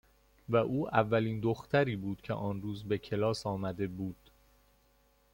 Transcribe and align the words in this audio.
و 0.49 0.55
او 0.55 0.93
اولین 0.95 1.39
دختری 1.39 1.95
بود 1.95 2.21
که 2.21 2.33
آن 2.33 2.61
روز 2.61 2.83
به 2.83 2.97
کلاس 2.97 3.45
آمده 3.47 3.87
بود. 3.87 4.31